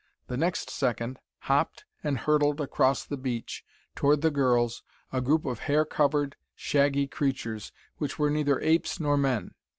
[0.25, 3.63] The next second, hopped and hurtled across the beach
[3.93, 4.81] toward the girls,
[5.13, 9.51] a group of hair covered, shaggy creatures which were neither apes nor men.